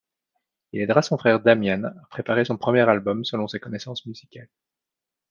[0.71, 4.49] Il aidera son frère Damian à préparer son premier album selon ses connaissances musicales.